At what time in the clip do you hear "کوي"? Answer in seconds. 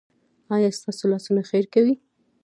1.73-1.93